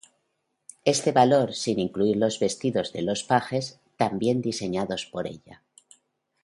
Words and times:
Este 0.83 1.11
valor 1.11 1.53
sin 1.53 1.77
incluir 1.77 2.15
los 2.17 2.39
vestidos 2.39 2.91
de 2.91 3.03
los 3.03 3.23
pajes 3.23 3.79
tambien 3.97 4.41
diseñados 4.41 5.05
por 5.05 5.27
ella. 5.27 5.61